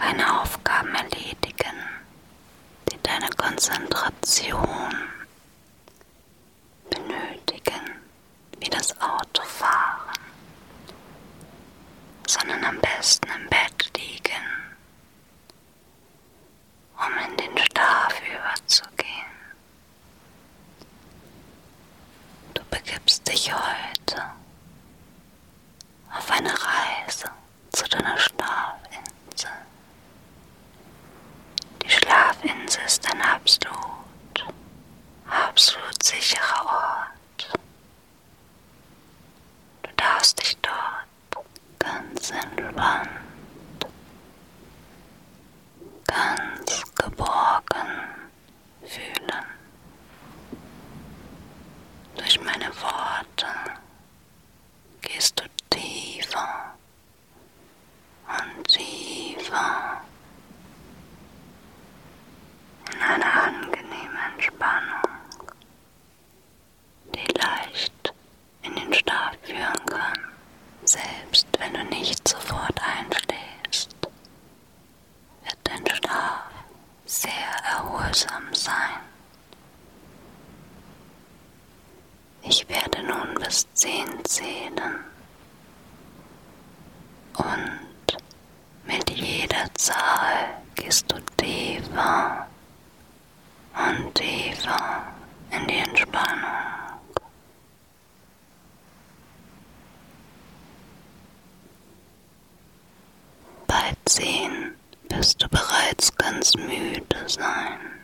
[0.00, 1.76] keine Aufgaben erledigen,
[2.90, 4.94] die deine Konzentration
[6.88, 8.00] benötigen,
[8.58, 10.18] wie das Autofahren,
[12.26, 13.49] sondern am besten im
[36.40, 36.69] 好。
[83.50, 85.00] Bis zehn zählen
[87.36, 88.16] und
[88.86, 92.46] mit jeder Zahl gehst du tiefer
[93.74, 95.02] und tiefer
[95.50, 97.00] in die Entspannung.
[103.66, 104.76] Bei zehn
[105.08, 107.99] wirst du bereits ganz müde sein.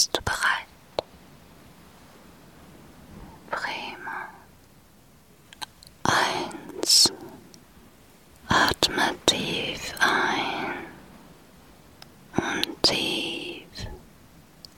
[0.00, 0.66] Bist du bereit?
[3.50, 4.30] Prima.
[6.04, 7.12] Eins.
[8.48, 10.86] Atme tief ein
[12.34, 13.66] und tief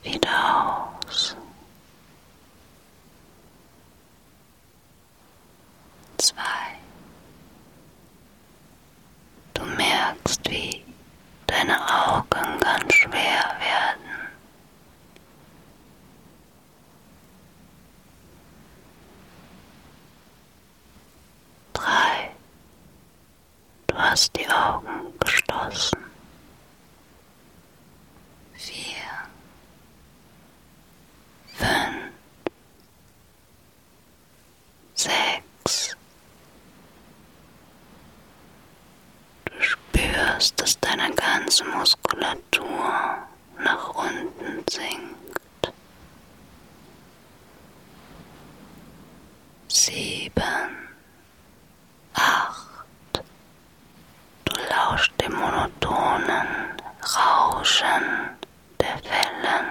[0.01, 1.37] wieder aus.
[6.17, 6.41] Zwei.
[9.53, 10.83] Du merkst, wie
[11.47, 14.03] deine Augen ganz schwer werden.
[21.73, 22.31] Drei.
[23.87, 25.97] Du hast die Augen geschlossen.
[28.53, 29.09] Vier.
[31.47, 32.11] Fünf.
[34.93, 35.97] Sechs.
[39.45, 43.17] Du spürst, dass deine ganze Muskulatur
[43.57, 43.92] nach
[55.33, 56.47] monotonen
[57.15, 58.03] Rauschen
[58.79, 59.67] der Wellen.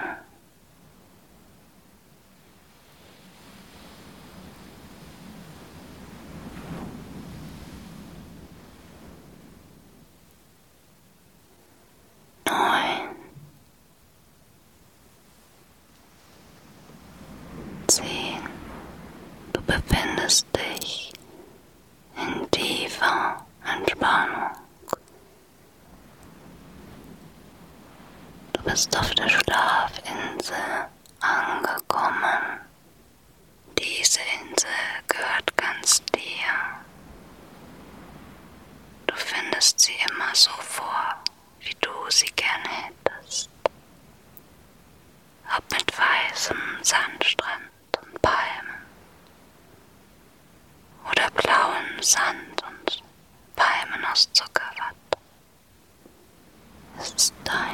[12.45, 13.15] Neun.
[17.87, 18.39] Zehn.
[19.53, 21.02] Du befindest dich
[28.73, 30.55] bist auf der Schlafinsel
[31.19, 32.59] angekommen.
[33.77, 34.67] Diese Insel
[35.07, 36.55] gehört ganz dir.
[39.05, 41.13] Du findest sie immer so vor,
[41.59, 43.51] wie du sie gerne hättest.
[45.55, 47.69] Ob mit weißem Sandstrand
[48.01, 48.81] und Palmen
[51.11, 53.03] oder blauem Sand und
[53.55, 54.95] Palmen aus Zuckerwatte.
[56.97, 57.72] Es ist dein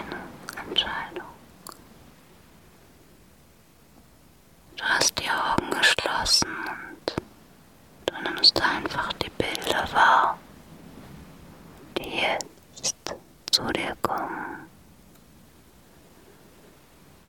[8.90, 10.40] einfach die Bilder wahr,
[11.98, 12.96] die jetzt
[13.52, 14.69] zu dir kommen.